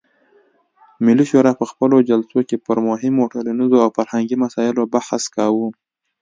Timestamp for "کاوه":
5.35-5.67